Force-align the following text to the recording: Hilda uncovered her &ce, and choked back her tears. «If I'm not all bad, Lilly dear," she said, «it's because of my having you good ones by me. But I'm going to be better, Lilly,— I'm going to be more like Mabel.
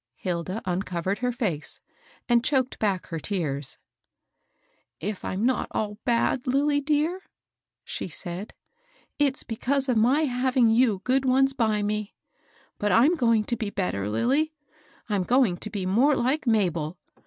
Hilda 0.15 0.63
uncovered 0.65 1.19
her 1.19 1.31
&ce, 1.31 1.79
and 2.27 2.43
choked 2.43 2.79
back 2.79 3.05
her 3.09 3.19
tears. 3.19 3.77
«If 5.09 5.23
I'm 5.23 5.45
not 5.45 5.67
all 5.69 5.99
bad, 6.05 6.47
Lilly 6.47 6.81
dear," 6.81 7.21
she 7.83 8.07
said, 8.07 8.55
«it's 9.19 9.43
because 9.43 9.87
of 9.87 9.97
my 9.97 10.21
having 10.21 10.71
you 10.71 11.01
good 11.03 11.23
ones 11.23 11.53
by 11.53 11.83
me. 11.83 12.15
But 12.79 12.91
I'm 12.91 13.13
going 13.13 13.43
to 13.43 13.55
be 13.55 13.69
better, 13.69 14.09
Lilly,— 14.09 14.55
I'm 15.07 15.21
going 15.21 15.57
to 15.57 15.69
be 15.69 15.85
more 15.85 16.15
like 16.15 16.47
Mabel. 16.47 16.97